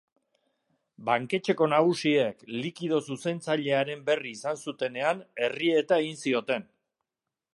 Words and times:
Banketxeko 1.09 1.67
nagusiek, 1.73 2.41
likido 2.63 3.01
zuzentzailearen 3.07 4.03
berri 4.09 4.33
izan 4.41 4.59
zutenean, 4.63 5.23
errieta 5.49 6.03
egin 6.05 6.21
zioten. 6.25 6.69